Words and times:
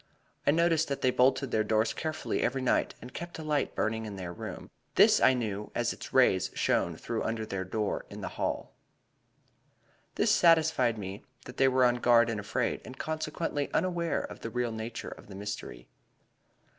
I 0.47 0.49
noticed 0.49 0.87
that 0.87 1.01
they 1.03 1.11
bolted 1.11 1.51
their 1.51 1.63
doors 1.63 1.93
carefully 1.93 2.41
every 2.41 2.63
night 2.63 2.95
and 3.03 3.13
kept 3.13 3.37
a 3.37 3.43
light 3.43 3.75
burning 3.75 4.07
in 4.07 4.15
their 4.15 4.33
room. 4.33 4.71
This 4.95 5.19
I 5.21 5.35
knew, 5.35 5.71
as 5.75 5.93
its 5.93 6.11
rays 6.11 6.49
shone 6.55 6.95
through 6.95 7.21
under 7.21 7.45
their 7.45 7.63
door 7.63 8.07
into 8.09 8.21
the 8.21 8.27
hall. 8.29 8.73
"This 10.15 10.31
satisfied 10.31 10.97
me 10.97 11.23
that 11.45 11.57
they 11.57 11.67
were 11.67 11.85
on 11.85 11.97
guard 11.97 12.31
and 12.31 12.39
afraid, 12.39 12.81
and 12.83 12.97
consequently 12.97 13.71
unaware 13.73 14.21
of 14.23 14.39
the 14.39 14.49
real 14.49 14.71
nature 14.71 15.09
of 15.09 15.27
the 15.27 15.35
mystery. 15.35 15.87